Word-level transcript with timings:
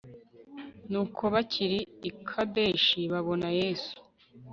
nuko 0.91 1.21
bakiri 1.33 1.79
i 2.09 2.11
kadeshi 2.27 2.99
babona 3.11 3.47
yesu 3.59 3.93